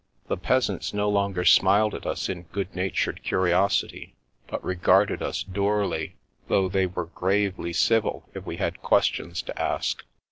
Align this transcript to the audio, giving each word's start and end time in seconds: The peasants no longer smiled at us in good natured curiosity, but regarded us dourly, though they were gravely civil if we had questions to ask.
The 0.29 0.35
peasants 0.35 0.95
no 0.95 1.07
longer 1.11 1.45
smiled 1.45 1.93
at 1.93 2.07
us 2.07 2.27
in 2.27 2.47
good 2.51 2.75
natured 2.75 3.21
curiosity, 3.21 4.15
but 4.47 4.63
regarded 4.65 5.21
us 5.21 5.43
dourly, 5.43 6.15
though 6.47 6.67
they 6.67 6.87
were 6.87 7.05
gravely 7.05 7.71
civil 7.71 8.27
if 8.33 8.43
we 8.43 8.57
had 8.57 8.81
questions 8.81 9.43
to 9.43 9.61
ask. 9.61 10.03